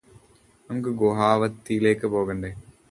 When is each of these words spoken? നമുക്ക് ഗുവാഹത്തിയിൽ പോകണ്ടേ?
നമുക്ക് 0.69 0.91
ഗുവാഹത്തിയിൽ 0.93 1.85
പോകണ്ടേ? 2.07 2.51